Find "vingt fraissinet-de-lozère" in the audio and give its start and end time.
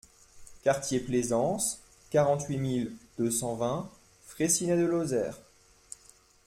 3.55-5.37